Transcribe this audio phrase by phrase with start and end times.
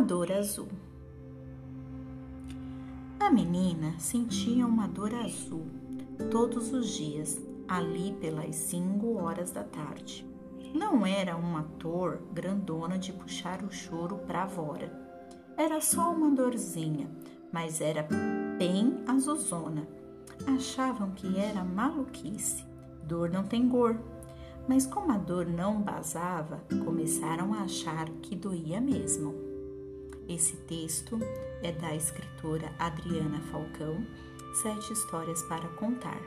[0.00, 0.68] dor azul.
[3.18, 5.66] A menina sentia uma dor azul
[6.30, 10.26] todos os dias, ali pelas cinco horas da tarde.
[10.74, 14.92] Não era uma dor grandona de puxar o choro para fora.
[15.56, 17.10] Era só uma dorzinha,
[17.50, 18.06] mas era
[18.58, 19.88] bem azulzona.
[20.46, 22.64] Achavam que era maluquice.
[23.02, 23.98] Dor não tem cor.
[24.68, 29.45] Mas como a dor não basava, começaram a achar que doía mesmo.
[30.36, 31.18] Esse texto
[31.62, 34.06] é da escritora Adriana Falcão,
[34.60, 36.20] Sete Histórias para Contar.